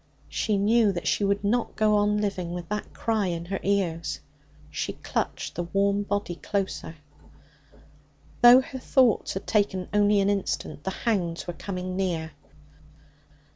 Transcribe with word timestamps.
She 0.29 0.57
knew 0.57 0.91
that 0.93 1.07
she 1.07 1.23
could 1.23 1.43
not 1.43 1.75
go 1.75 1.95
on 1.97 2.17
living 2.17 2.55
with 2.55 2.67
that 2.69 2.91
cry 2.91 3.27
in 3.27 3.45
her 3.45 3.59
ears. 3.61 4.19
She 4.71 4.93
clutched 4.93 5.53
the 5.53 5.61
warm 5.61 6.01
body 6.01 6.37
closer. 6.37 6.95
Though 8.41 8.61
her 8.61 8.79
thoughts 8.79 9.35
had 9.35 9.45
taken 9.45 9.87
only 9.93 10.19
an 10.19 10.27
instant, 10.31 10.85
the 10.85 10.89
hounds 10.89 11.45
were 11.45 11.53
coming 11.53 11.95
near. 11.95 12.31